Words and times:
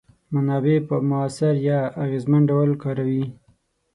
منابع 0.33 0.77
په 0.87 0.95
موثر 1.09 1.53
یا 1.69 1.79
اغیزمن 2.03 2.41
ډول 2.51 2.69
کاروي. 2.83 3.23